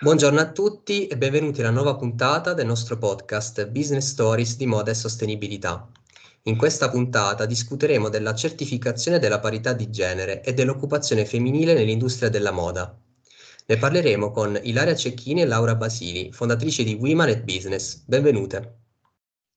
[0.00, 4.92] Buongiorno a tutti e benvenuti alla nuova puntata del nostro podcast Business Stories di moda
[4.92, 5.90] e sostenibilità.
[6.42, 12.52] In questa puntata discuteremo della certificazione della parità di genere e dell'occupazione femminile nell'industria della
[12.52, 12.96] moda.
[13.66, 18.04] Ne parleremo con Ilaria Cecchini e Laura Basili, fondatrici di Women at Business.
[18.06, 18.76] Benvenute.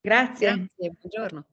[0.01, 0.47] Grazie.
[0.75, 1.45] Grazie, buongiorno.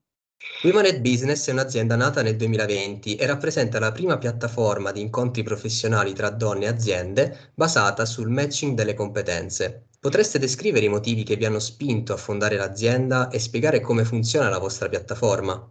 [0.63, 6.13] Women Business è un'azienda nata nel 2020 e rappresenta la prima piattaforma di incontri professionali
[6.13, 9.89] tra donne e aziende basata sul matching delle competenze.
[9.99, 14.47] Potreste descrivere i motivi che vi hanno spinto a fondare l'azienda e spiegare come funziona
[14.47, 15.69] la vostra piattaforma?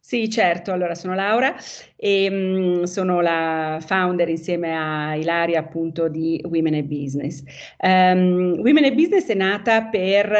[0.00, 0.72] Sì, certo.
[0.72, 1.54] Allora, sono Laura
[2.00, 7.42] e mh, sono la founder insieme a Ilaria appunto di Women e Business.
[7.80, 10.32] Um, Women e Business è nata per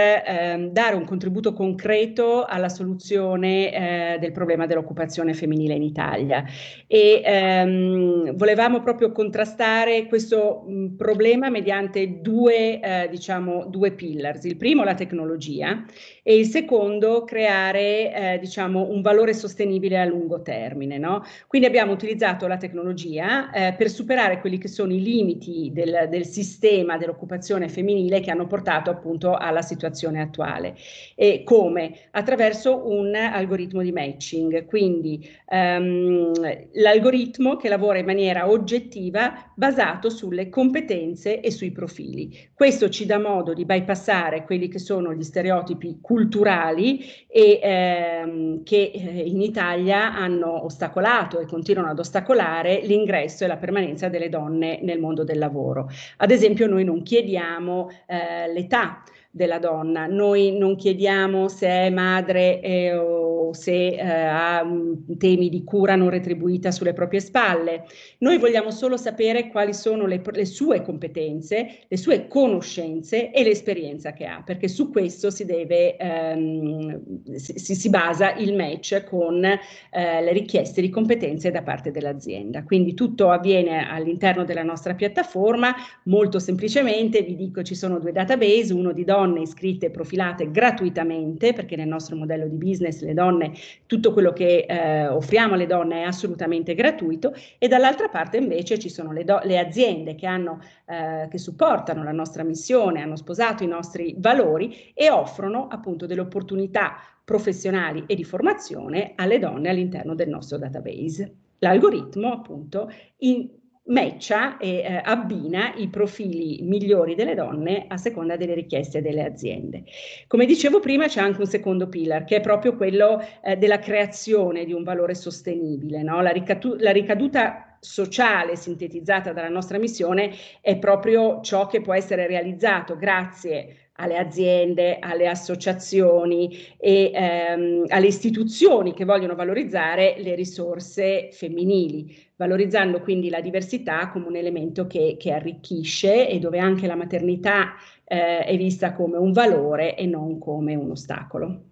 [0.55, 6.45] um, dare un contributo concreto alla soluzione uh, del problema dell'occupazione femminile in Italia
[6.87, 14.45] e um, volevamo proprio contrastare questo mh, problema mediante due, uh, diciamo, due pillars.
[14.45, 15.85] Il primo la tecnologia
[16.23, 20.99] e il secondo creare uh, diciamo, un valore sostenibile a lungo termine.
[20.99, 21.25] No?
[21.49, 26.27] Quindi abbiamo utilizzato la tecnologia eh, per superare quelli che sono i limiti del, del,
[26.27, 30.77] sistema dell'occupazione femminile che hanno portato appunto alla situazione attuale.
[31.15, 32.01] E come?
[32.11, 36.33] Attraverso un algoritmo di matching, quindi ehm,
[36.75, 42.51] l'algoritmo che lavora in maniera oggettiva basato sulle competenze e sui profili.
[42.53, 48.91] Questo ci dà modo di bypassare quelli che sono gli stereotipi culturali e ehm, che
[48.93, 54.81] eh, in Italia hanno ostacolato e continuano ad ostacolare l'ingresso e la permanenza delle donne
[54.83, 55.91] nel mondo del lavoro.
[56.19, 60.07] Ad esempio noi non chiediamo eh, l'età della donna.
[60.07, 63.18] Noi non chiediamo se è madre eh, o
[63.53, 67.85] se eh, ha um, temi di cura non retribuita sulle proprie spalle.
[68.19, 74.13] Noi vogliamo solo sapere quali sono le, le, sue competenze, le sue conoscenze e l'esperienza
[74.13, 79.59] che ha, perché su questo si deve, ehm, si, si, basa il match con eh,
[79.91, 82.65] le richieste di competenze da parte dell'azienda.
[82.65, 88.73] Quindi tutto avviene all'interno della nostra piattaforma, molto semplicemente vi dico ci sono due database,
[88.73, 93.38] uno di donne iscritte e profilate gratuitamente, perché nel nostro modello di business le donne,
[93.87, 98.89] tutto quello che eh, offriamo alle donne è assolutamente gratuito e dall'altra parte invece ci
[98.89, 103.65] sono le, do- le aziende che, hanno, eh, che supportano la nostra missione, hanno sposato
[103.65, 110.15] i nostri valori e offrono appunto delle opportunità professionali e di formazione alle donne all'interno
[110.15, 111.35] del nostro database.
[111.59, 113.49] L'algoritmo appunto in,
[113.89, 119.85] matcha e eh, abbina i profili migliori delle donne a seconda delle richieste delle aziende.
[120.27, 124.65] Come dicevo prima c'è anche un secondo pillar che è proprio quello eh, della creazione
[124.65, 126.21] di un valore sostenibile, no?
[126.21, 132.27] la, ricatu- la ricaduta sociale sintetizzata dalla nostra missione è proprio ciò che può essere
[132.27, 141.31] realizzato grazie alle aziende, alle associazioni e ehm, alle istituzioni che vogliono valorizzare le risorse
[141.33, 146.95] femminili, valorizzando quindi la diversità come un elemento che, che arricchisce e dove anche la
[146.95, 147.75] maternità
[148.05, 151.68] eh, è vista come un valore e non come un ostacolo.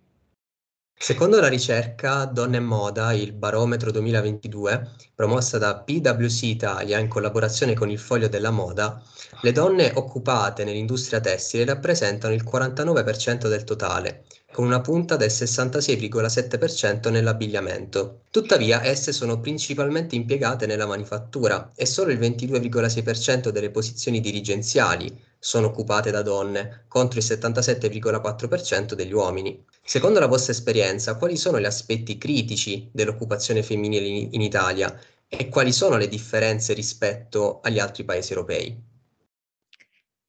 [0.99, 7.75] Secondo la ricerca Donne e Moda, il Barometro 2022, promossa da PwC Italia in collaborazione
[7.75, 9.01] con il Foglio della Moda,
[9.43, 17.11] le donne occupate nell'industria tessile rappresentano il 49% del totale, con una punta del 66,7%
[17.11, 18.23] nell'abbigliamento.
[18.31, 25.67] Tuttavia, esse sono principalmente impiegate nella manifattura e solo il 22,6% delle posizioni dirigenziali sono
[25.67, 29.63] occupate da donne, contro il 77,4% degli uomini.
[29.87, 34.93] Secondo la vostra esperienza, quali sono gli aspetti critici dell'occupazione femminile in, in Italia
[35.29, 38.83] e quali sono le differenze rispetto agli altri paesi europei?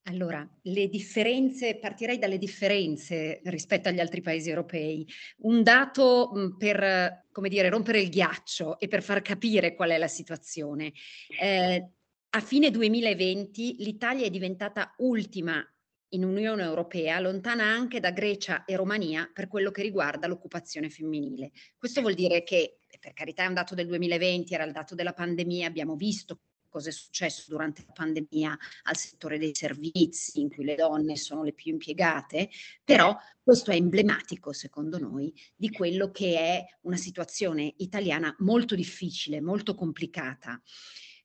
[0.04, 5.08] Allora, le differenze, partirei dalle differenze rispetto agli altri paesi europei.
[5.38, 9.98] Un dato mh, per, come dire, rompere il ghiaccio e per far capire qual è
[9.98, 10.94] la situazione.
[11.42, 11.90] Eh,
[12.30, 15.68] a fine 2020 l'Italia è diventata ultima
[16.10, 21.52] in Unione Europea, lontana anche da Grecia e Romania per quello che riguarda l'occupazione femminile.
[21.78, 25.14] Questo vuol dire che, per carità è un dato del 2020, era il dato della
[25.14, 26.40] pandemia, abbiamo visto
[26.70, 31.44] cosa è successo durante la pandemia al settore dei servizi in cui le donne sono
[31.44, 32.50] le più impiegate,
[32.84, 39.42] però questo è emblematico secondo noi di quello che è una situazione italiana molto difficile,
[39.42, 40.62] molto complicata.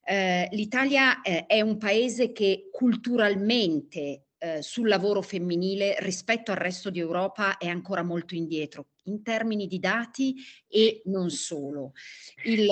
[0.05, 6.91] Eh, L'Italia eh, è un paese che culturalmente eh, sul lavoro femminile rispetto al resto
[6.91, 10.35] di Europa è ancora molto indietro in termini di dati
[10.67, 11.93] e non solo.
[12.44, 12.69] Il,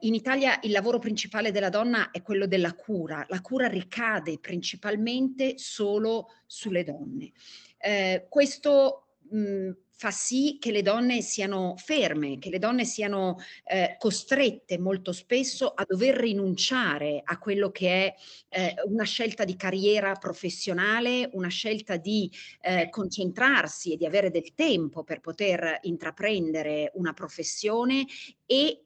[0.00, 3.24] in Italia il lavoro principale della donna è quello della cura.
[3.30, 7.32] La cura ricade principalmente solo sulle donne.
[7.78, 13.96] Eh, questo mh, fa sì che le donne siano ferme, che le donne siano eh,
[13.98, 18.14] costrette molto spesso a dover rinunciare a quello che è
[18.50, 24.52] eh, una scelta di carriera professionale, una scelta di eh, concentrarsi e di avere del
[24.54, 28.04] tempo per poter intraprendere una professione
[28.44, 28.82] e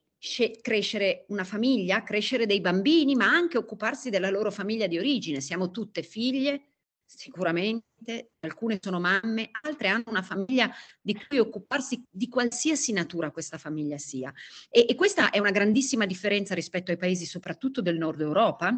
[0.60, 5.40] crescere una famiglia, crescere dei bambini, ma anche occuparsi della loro famiglia di origine.
[5.40, 6.69] Siamo tutte figlie,
[7.16, 10.70] sicuramente, alcune sono mamme, altre hanno una famiglia
[11.00, 14.32] di cui occuparsi di qualsiasi natura questa famiglia sia.
[14.68, 18.72] E, e questa è una grandissima differenza rispetto ai paesi soprattutto del nord Europa,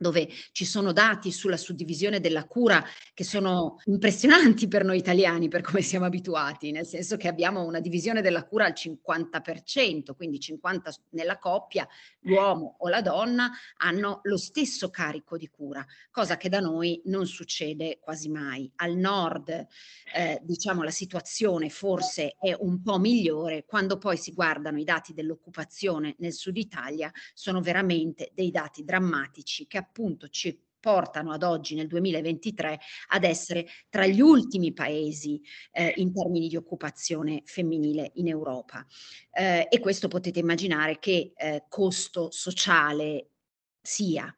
[0.00, 2.82] dove ci sono dati sulla suddivisione della cura
[3.12, 7.80] che sono impressionanti per noi italiani, per come siamo abituati, nel senso che abbiamo una
[7.80, 10.80] divisione della cura al 50%, quindi 50%
[11.10, 11.86] nella coppia,
[12.20, 17.26] l'uomo o la donna hanno lo stesso carico di cura, cosa che da noi non
[17.26, 18.72] succede quasi mai.
[18.76, 24.78] Al nord, eh, diciamo, la situazione forse è un po' migliore, quando poi si guardano
[24.78, 31.32] i dati dell'occupazione nel sud Italia, sono veramente dei dati drammatici che appunto ci portano
[31.32, 35.40] ad oggi nel 2023 ad essere tra gli ultimi paesi
[35.72, 38.84] eh, in termini di occupazione femminile in Europa.
[39.30, 43.29] Eh, e questo potete immaginare che eh, costo sociale
[43.82, 44.34] sia.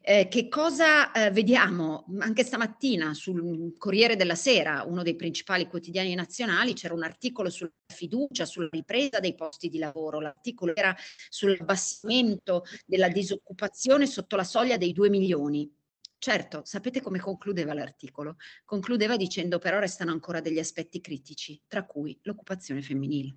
[0.00, 2.04] Eh, che cosa eh, vediamo?
[2.18, 7.70] Anche stamattina sul Corriere della Sera, uno dei principali quotidiani nazionali, c'era un articolo sulla
[7.86, 10.20] fiducia, sulla ripresa dei posti di lavoro.
[10.20, 10.94] L'articolo era
[11.28, 15.72] sull'abbassamento della disoccupazione sotto la soglia dei 2 milioni.
[16.18, 18.36] Certo, sapete come concludeva l'articolo?
[18.64, 23.36] Concludeva dicendo però restano ancora degli aspetti critici, tra cui l'occupazione femminile.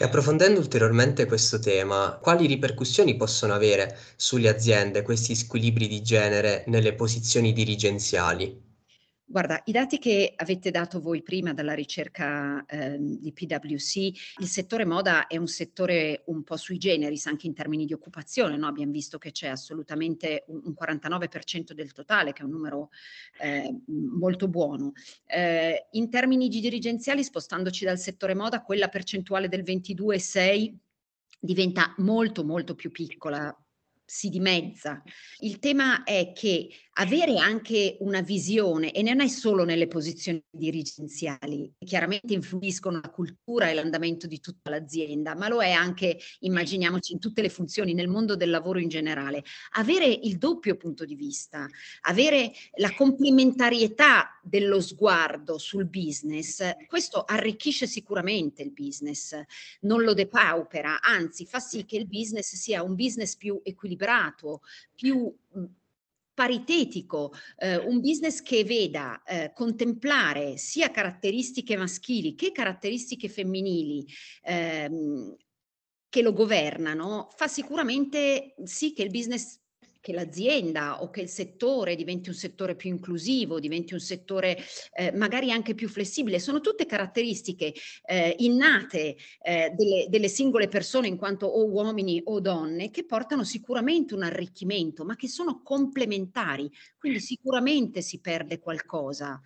[0.00, 6.64] E approfondendo ulteriormente questo tema, quali ripercussioni possono avere sulle aziende questi squilibri di genere
[6.68, 8.69] nelle posizioni dirigenziali?
[9.30, 13.96] Guarda, i dati che avete dato voi prima dalla ricerca eh, di PwC,
[14.40, 18.56] il settore moda è un settore un po' sui generis anche in termini di occupazione,
[18.56, 18.66] no?
[18.66, 22.90] abbiamo visto che c'è assolutamente un, un 49% del totale, che è un numero
[23.38, 24.94] eh, molto buono.
[25.26, 30.74] Eh, in termini di dirigenziali, spostandoci dal settore moda, quella percentuale del 22,6
[31.38, 33.56] diventa molto molto più piccola
[34.12, 35.00] si dimezza.
[35.38, 41.72] Il tema è che avere anche una visione, e non è solo nelle posizioni dirigenziali,
[41.78, 47.12] che chiaramente influiscono la cultura e l'andamento di tutta l'azienda, ma lo è anche, immaginiamoci,
[47.12, 49.44] in tutte le funzioni, nel mondo del lavoro in generale.
[49.76, 51.68] Avere il doppio punto di vista,
[52.02, 59.40] avere la complementarietà dello sguardo sul business, questo arricchisce sicuramente il business,
[59.80, 64.62] non lo depaupera, anzi fa sì che il business sia un business più equilibrato,
[64.94, 65.34] più
[66.40, 74.06] paritetico, eh, un business che veda eh, contemplare sia caratteristiche maschili che caratteristiche femminili
[74.44, 75.36] ehm,
[76.08, 79.60] che lo governano, fa sicuramente sì che il business
[80.00, 84.58] che l'azienda o che il settore diventi un settore più inclusivo, diventi un settore
[84.94, 86.38] eh, magari anche più flessibile.
[86.38, 87.72] Sono tutte caratteristiche
[88.04, 93.44] eh, innate eh, delle, delle, singole persone in quanto o uomini o donne che portano
[93.44, 96.70] sicuramente un arricchimento, ma che sono complementari.
[96.98, 99.40] Quindi sicuramente si perde qualcosa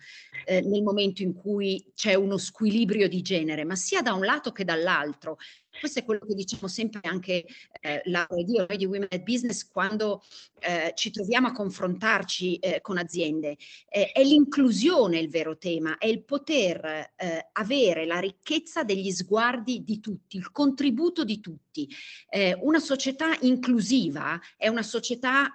[0.45, 4.51] eh, nel momento in cui c'è uno squilibrio di genere, ma sia da un lato
[4.51, 5.37] che dall'altro.
[5.79, 7.45] Questo è quello che diciamo sempre anche
[7.81, 10.23] eh, la io, noi di Women at Business quando
[10.59, 13.57] eh, ci troviamo a confrontarci eh, con aziende.
[13.89, 19.83] Eh, è l'inclusione il vero tema, è il poter eh, avere la ricchezza degli sguardi
[19.83, 21.87] di tutti, il contributo di tutti.
[22.29, 25.49] Eh, una società inclusiva è una società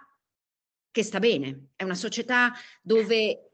[0.91, 3.51] che sta bene, è una società dove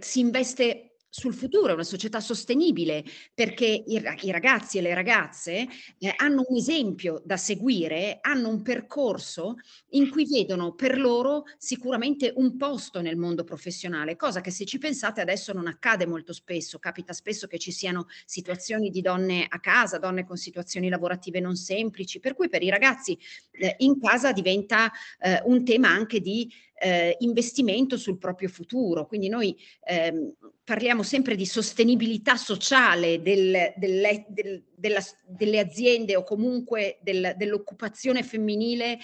[0.00, 5.66] si investe sul futuro, una società sostenibile, perché i, i ragazzi e le ragazze
[5.98, 9.56] eh, hanno un esempio da seguire, hanno un percorso
[9.90, 14.78] in cui vedono per loro sicuramente un posto nel mondo professionale, cosa che se ci
[14.78, 19.58] pensate adesso non accade molto spesso, capita spesso che ci siano situazioni di donne a
[19.58, 23.18] casa, donne con situazioni lavorative non semplici, per cui per i ragazzi
[23.50, 26.48] eh, in casa diventa eh, un tema anche di
[26.80, 29.06] eh, investimento sul proprio futuro.
[29.06, 30.34] Quindi noi ehm,
[30.64, 38.98] parliamo sempre di sostenibilità sociale del, del, del, della, delle aziende o comunque dell'occupazione femminile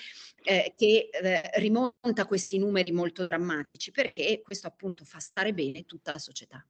[0.44, 6.12] eh, che eh, rimonta questi numeri molto drammatici, perché questo appunto fa stare bene tutta
[6.12, 6.64] la società.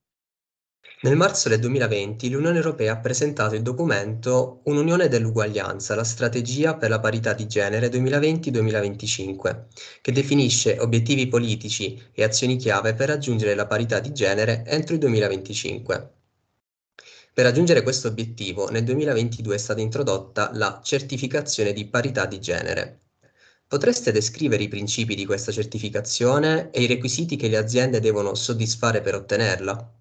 [1.02, 6.90] Nel marzo del 2020 l'Unione Europea ha presentato il documento Un'Unione dell'uguaglianza, la strategia per
[6.90, 9.66] la parità di genere 2020-2025,
[10.00, 15.00] che definisce obiettivi politici e azioni chiave per raggiungere la parità di genere entro il
[15.00, 16.10] 2025.
[17.32, 23.00] Per raggiungere questo obiettivo, nel 2022 è stata introdotta la certificazione di parità di genere.
[23.68, 29.00] Potreste descrivere i principi di questa certificazione e i requisiti che le aziende devono soddisfare
[29.00, 29.95] per ottenerla?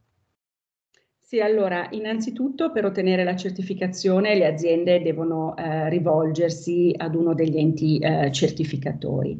[1.27, 7.57] Sì, allora, innanzitutto per ottenere la certificazione le aziende devono eh, rivolgersi ad uno degli
[7.57, 9.39] enti eh, certificatori.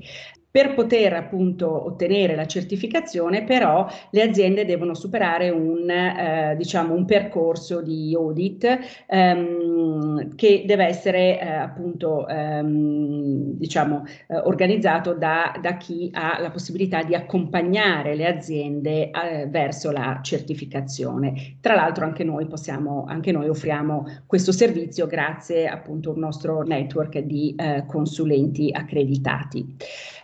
[0.56, 7.04] Per poter appunto ottenere la certificazione però le aziende devono superare un, eh, diciamo, un
[7.04, 15.76] percorso di audit ehm, che deve essere eh, appunto ehm, diciamo, eh, organizzato da, da,
[15.76, 21.58] chi ha la possibilità di accompagnare le aziende eh, verso la certificazione.
[21.60, 27.20] Tra l'altro anche noi possiamo, anche noi offriamo questo servizio grazie appunto al nostro network
[27.20, 29.76] di eh, consulenti accreditati.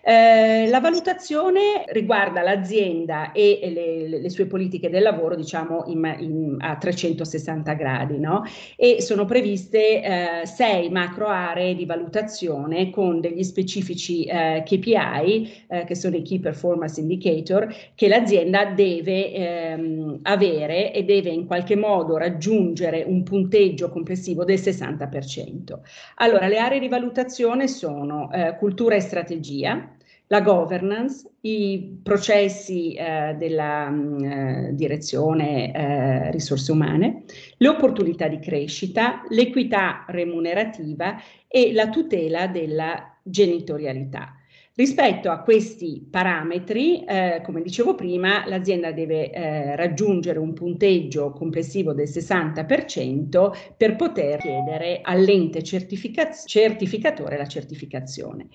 [0.04, 0.21] Eh,
[0.68, 6.78] la valutazione riguarda l'azienda e le, le, sue politiche del lavoro, diciamo, in, in, a
[6.78, 8.44] 360 gradi, no?
[8.76, 15.84] E sono previste eh, sei macro aree di valutazione con degli specifici eh, KPI, eh,
[15.86, 21.76] che sono i Key Performance Indicator, che l'azienda deve ehm, avere e deve in qualche
[21.76, 25.80] modo raggiungere un punteggio complessivo del 60%.
[26.16, 29.96] Allora, le aree di valutazione sono eh, cultura e strategia,
[30.32, 37.24] la governance, i processi eh, della mh, mm, eh, direzione eh, risorse umane,
[37.58, 44.38] le opportunità di crescita, l'equità remunerativa e la tutela della genitorialità.
[44.74, 51.92] Rispetto a questi parametri, eh, come dicevo prima, l'azienda deve eh, raggiungere un punteggio complessivo
[51.92, 58.48] del 60% per poter chiedere all'ente certificatore la certificazione.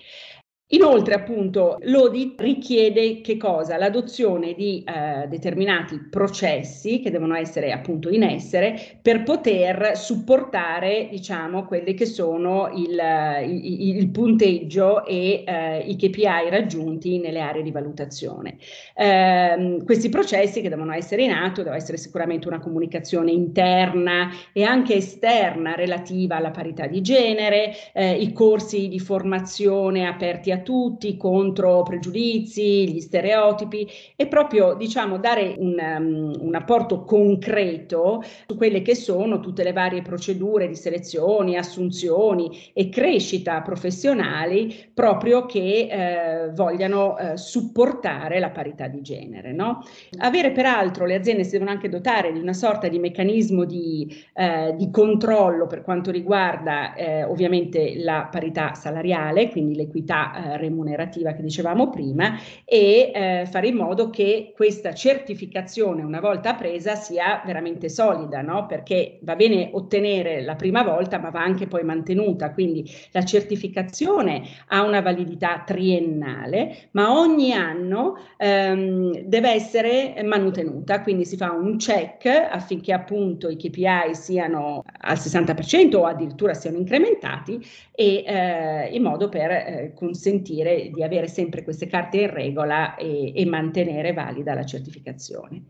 [0.71, 3.77] Inoltre, appunto, l'audit richiede che cosa?
[3.77, 11.63] L'adozione di eh, determinati processi che devono essere appunto in essere per poter supportare, diciamo,
[11.63, 12.99] quelli che sono il,
[13.47, 18.57] il, il punteggio e eh, i KPI raggiunti nelle aree di valutazione.
[18.93, 24.63] Eh, questi processi che devono essere in atto, deve essere sicuramente una comunicazione interna e
[24.63, 30.61] anche esterna relativa alla parità di genere, eh, i corsi di formazione aperti a a
[30.61, 38.55] tutti contro pregiudizi, gli stereotipi e proprio diciamo dare un, um, un apporto concreto su
[38.55, 45.87] quelle che sono tutte le varie procedure di selezioni, assunzioni e crescita professionali proprio che
[45.89, 49.53] eh, vogliano eh, supportare la parità di genere.
[49.53, 49.83] No?
[50.19, 54.73] Avere peraltro le aziende si devono anche dotare di una sorta di meccanismo di, eh,
[54.75, 61.41] di controllo per quanto riguarda eh, ovviamente la parità salariale, quindi l'equità eh, remunerativa che
[61.41, 67.89] dicevamo prima e eh, fare in modo che questa certificazione una volta presa sia veramente
[67.89, 68.65] solida, no?
[68.65, 74.43] perché va bene ottenere la prima volta ma va anche poi mantenuta, quindi la certificazione
[74.67, 81.77] ha una validità triennale ma ogni anno ehm, deve essere mantenuta, quindi si fa un
[81.77, 89.03] check affinché appunto i KPI siano al 60% o addirittura siano incrementati e eh, in
[89.03, 94.13] modo per eh, consentire consentire di avere sempre queste carte in regola e, e mantenere
[94.13, 95.63] valida la certificazione.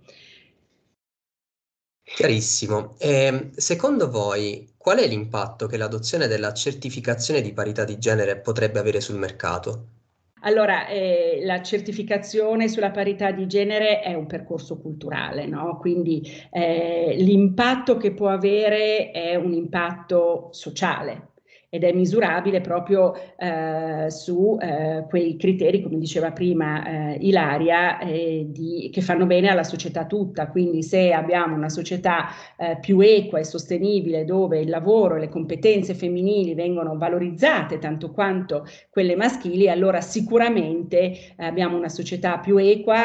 [2.03, 2.95] Chiarissimo.
[2.99, 8.37] E, ehm, secondo voi qual è l'impatto che l'adozione della certificazione di parità di genere
[8.37, 9.95] potrebbe avere sul mercato?
[10.41, 15.77] Allora, eh, la certificazione sulla parità di genere è un percorso culturale, no?
[15.79, 16.21] quindi
[16.51, 21.31] eh, l'impatto che può avere è un impatto sociale,
[21.77, 28.47] ed è misurabile proprio eh, su eh, quei criteri, come diceva prima eh, Ilaria, eh,
[28.49, 30.47] di, che fanno bene alla società tutta.
[30.47, 35.29] Quindi se abbiamo una società eh, più equa e sostenibile dove il lavoro e le
[35.29, 42.57] competenze femminili vengono valorizzate tanto quanto quelle maschili, allora sicuramente eh, abbiamo una società più
[42.57, 42.95] equa,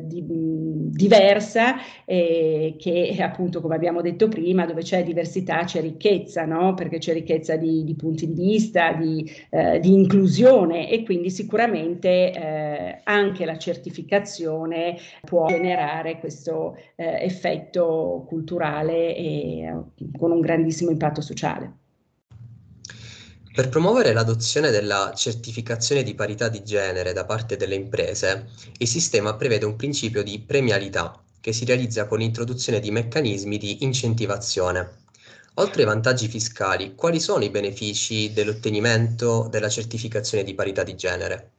[0.00, 6.74] di, diversa, che appunto come abbiamo detto prima, dove c'è diversità c'è ricchezza, no?
[6.74, 12.32] perché c'è ricchezza di, di punti di vista di, eh, di inclusione e quindi sicuramente
[12.32, 19.74] eh, anche la certificazione può generare questo eh, effetto culturale e eh,
[20.18, 21.78] con un grandissimo impatto sociale.
[23.54, 29.36] Per promuovere l'adozione della certificazione di parità di genere da parte delle imprese, il sistema
[29.36, 35.03] prevede un principio di premialità che si realizza con l'introduzione di meccanismi di incentivazione.
[35.54, 41.52] Oltre ai vantaggi fiscali, quali sono i benefici dell'ottenimento della certificazione di parità di genere?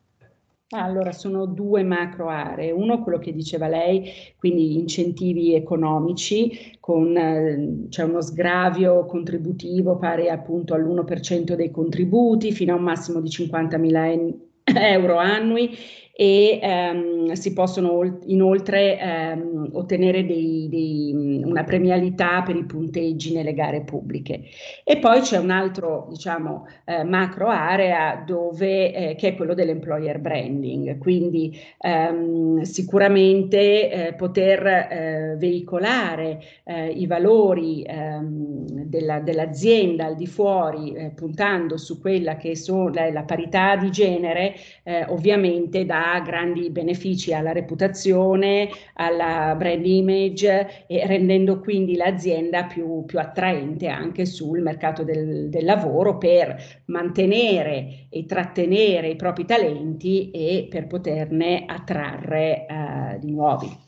[0.69, 2.71] Allora, sono due macro aree.
[2.71, 10.27] Uno, quello che diceva lei, quindi incentivi economici, con eh, c'è uno sgravio contributivo pari
[10.27, 14.33] appunto all'1% dei contributi fino a un massimo di 50.000
[14.75, 15.69] euro annui
[16.17, 23.53] e ehm, si possono inoltre ehm, ottenere dei, dei, una premialità per i punteggi nelle
[23.53, 24.43] gare pubbliche.
[24.85, 30.19] E poi c'è un altro, diciamo, eh, macro area dove, eh, che è quello dell'employer
[30.19, 40.15] branding, quindi ehm, sicuramente eh, poter eh, veicolare eh, i valori ehm, della, dell'azienda al
[40.15, 44.53] di fuori, eh, puntando su quella che sono la, la parità di genere,
[45.07, 53.19] ovviamente da grandi benefici alla reputazione, alla brand image e rendendo quindi l'azienda più, più
[53.19, 60.67] attraente anche sul mercato del, del, lavoro per mantenere e trattenere i propri talenti e
[60.69, 63.83] per poterne attrarre eh, di nuovi.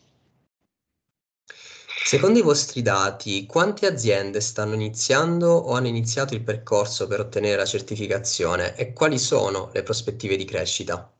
[2.07, 7.57] Secondo i vostri dati, quante aziende stanno iniziando o hanno iniziato il percorso per ottenere
[7.57, 11.11] la certificazione e quali sono le prospettive di crescita?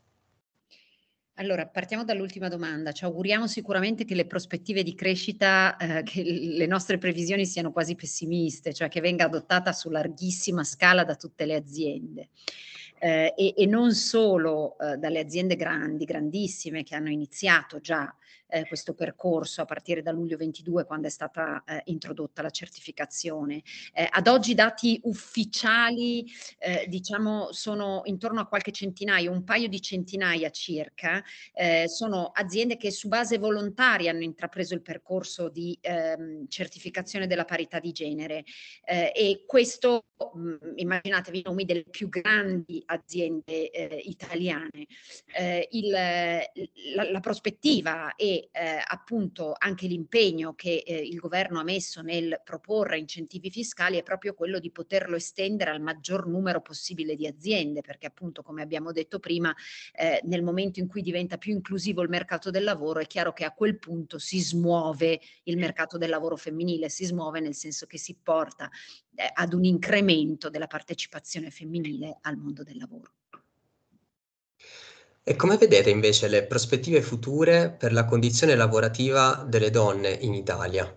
[1.40, 2.92] Allora, partiamo dall'ultima domanda.
[2.92, 7.94] Ci auguriamo sicuramente che le prospettive di crescita, eh, che le nostre previsioni siano quasi
[7.94, 12.30] pessimiste, cioè che venga adottata su larghissima scala da tutte le aziende.
[13.00, 18.14] Eh, e, e, non solo eh, dalle aziende grandi, grandissime, che hanno iniziato già
[18.50, 23.62] eh, questo percorso a partire da luglio 22 quando è stata eh, introdotta la certificazione.
[23.94, 26.26] Eh, ad oggi i dati ufficiali
[26.58, 31.24] eh, diciamo sono intorno a qualche centinaio, un paio di centinaia circa,
[31.86, 37.80] sono aziende che su base volontaria hanno intrapreso il percorso di ehm, certificazione della parità
[37.80, 38.44] di genere
[38.84, 43.70] e questo mh, mm, immaginatevi i nomi delle più grandi aziende
[44.04, 44.88] italiane.
[45.70, 52.02] Il, la, la prospettiva e eh, appunto anche l'impegno che eh, il governo ha messo
[52.02, 57.28] nel proporre incentivi fiscali è proprio quello di poterlo estendere al maggior numero possibile di
[57.28, 59.54] aziende, perché appunto come abbiamo detto prima,
[59.94, 63.46] eh, nel momento in cui diventa più inclusivo il mercato del lavoro è chiaro che
[63.46, 67.98] a quel punto si smuove il mercato del lavoro femminile, si smuove nel senso che
[67.98, 73.12] si porta eh, ad un incremento della partecipazione femminile al mondo del lavoro.
[75.24, 80.90] E come vedete invece le prospettive future per la condizione lavorativa delle donne in Italia?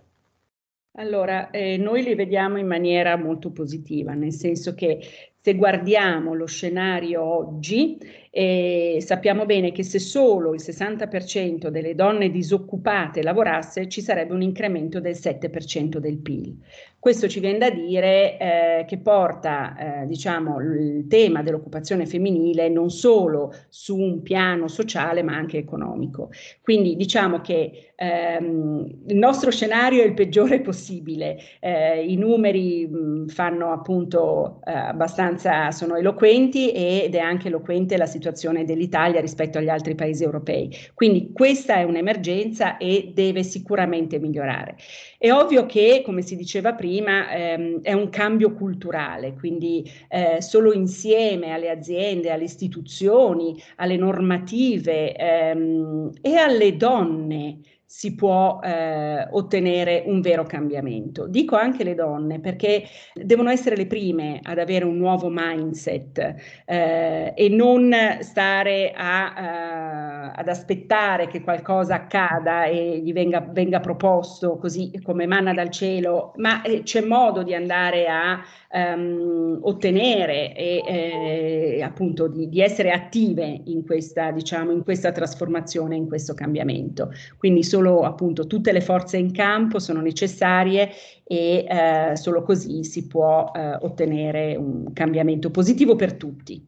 [0.95, 5.05] Allora, eh, noi li vediamo in maniera molto positiva, nel senso che
[5.41, 7.97] se guardiamo lo scenario oggi,
[8.33, 14.41] eh, sappiamo bene che se solo il 60% delle donne disoccupate lavorasse, ci sarebbe un
[14.41, 16.57] incremento del 7% del PIL.
[16.97, 22.89] Questo ci viene da dire eh, che porta eh, diciamo, il tema dell'occupazione femminile non
[22.91, 26.29] solo su un piano sociale ma anche economico.
[26.61, 33.27] Quindi diciamo che ehm, il nostro scenario è il peggiore possibile, eh, i numeri mh,
[33.29, 38.19] fanno appunto eh, abbastanza, sono eloquenti ed è anche eloquente la situazione
[38.63, 40.69] dell'Italia rispetto agli altri paesi europei.
[40.93, 44.75] Quindi questa è un'emergenza e deve sicuramente migliorare.
[45.17, 50.73] È ovvio che, come si diceva prima, ehm, è un cambio culturale, quindi eh, solo
[50.73, 57.59] insieme alle aziende, alle istituzioni, alle normative ehm, e alle donne
[57.91, 61.27] si può eh, ottenere un vero cambiamento.
[61.27, 67.33] Dico anche le donne perché devono essere le prime ad avere un nuovo mindset eh,
[67.35, 74.55] e non stare a, uh, ad aspettare che qualcosa accada e gli venga, venga proposto
[74.55, 80.83] così come manna dal cielo, ma eh, c'è modo di andare a um, ottenere e
[80.85, 87.11] eh, appunto di, di, essere attive in questa, diciamo, in questa trasformazione, in questo cambiamento.
[87.37, 90.91] Quindi solo appunto tutte le forze in campo sono necessarie
[91.23, 96.63] e eh, solo così si può eh, ottenere un cambiamento positivo per tutti.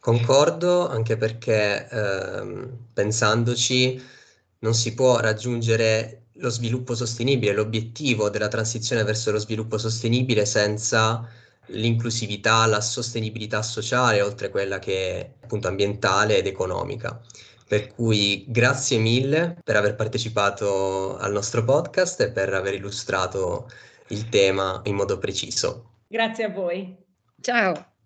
[0.00, 4.00] Concordo anche perché ehm, pensandoci
[4.60, 11.28] non si può raggiungere lo sviluppo sostenibile, l'obiettivo della transizione verso lo sviluppo sostenibile senza
[11.70, 17.20] l'inclusività, la sostenibilità sociale, oltre a quella che è appunto ambientale ed economica.
[17.68, 23.68] Per cui grazie mille per aver partecipato al nostro podcast e per aver illustrato
[24.08, 26.00] il tema in modo preciso.
[26.08, 26.96] Grazie a voi.
[27.40, 27.96] Ciao.